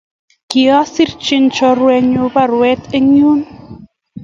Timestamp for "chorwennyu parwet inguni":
1.55-3.45